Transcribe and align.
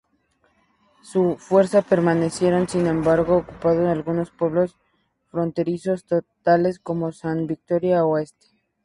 Su 1.03 1.35
fuerzas 1.37 1.85
permanecieron, 1.85 2.67
sin 2.67 2.87
embargo, 2.87 3.37
ocupando 3.37 3.87
algunos 3.87 4.31
pueblos 4.31 4.75
fronterizos, 5.29 6.05
tales 6.41 6.79
como 6.79 7.11
Santa 7.11 7.45
Victoria 7.45 8.03
Oeste. 8.03 8.47